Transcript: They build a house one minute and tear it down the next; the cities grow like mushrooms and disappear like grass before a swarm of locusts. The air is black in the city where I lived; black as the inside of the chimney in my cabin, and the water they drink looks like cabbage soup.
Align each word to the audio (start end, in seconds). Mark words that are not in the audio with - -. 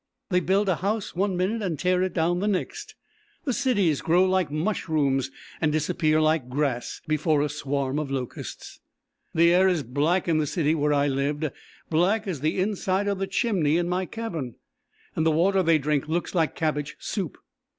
They 0.31 0.39
build 0.39 0.67
a 0.67 0.77
house 0.77 1.15
one 1.15 1.37
minute 1.37 1.61
and 1.61 1.77
tear 1.77 2.01
it 2.01 2.15
down 2.15 2.39
the 2.39 2.47
next; 2.47 2.95
the 3.45 3.53
cities 3.53 4.01
grow 4.01 4.25
like 4.25 4.49
mushrooms 4.49 5.29
and 5.61 5.71
disappear 5.71 6.19
like 6.19 6.49
grass 6.49 7.01
before 7.07 7.43
a 7.43 7.49
swarm 7.49 7.99
of 7.99 8.09
locusts. 8.09 8.79
The 9.35 9.53
air 9.53 9.67
is 9.67 9.83
black 9.83 10.27
in 10.27 10.39
the 10.39 10.47
city 10.47 10.73
where 10.73 10.91
I 10.91 11.05
lived; 11.07 11.51
black 11.91 12.25
as 12.25 12.39
the 12.41 12.57
inside 12.59 13.07
of 13.07 13.19
the 13.19 13.27
chimney 13.27 13.77
in 13.77 13.87
my 13.87 14.07
cabin, 14.07 14.55
and 15.15 15.23
the 15.23 15.29
water 15.29 15.61
they 15.61 15.77
drink 15.77 16.07
looks 16.07 16.33
like 16.33 16.55
cabbage 16.55 16.97
soup. 16.99 17.37